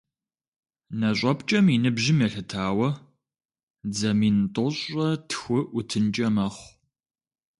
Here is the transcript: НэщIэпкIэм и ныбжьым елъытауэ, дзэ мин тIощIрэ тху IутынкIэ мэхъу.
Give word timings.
НэщIэпкIэм 0.99 1.65
и 1.75 1.77
ныбжьым 1.83 2.19
елъытауэ, 2.25 2.89
дзэ 3.91 4.11
мин 4.19 4.37
тIощIрэ 4.53 5.07
тху 5.29 5.57
IутынкIэ 5.75 6.27
мэхъу. 6.35 6.67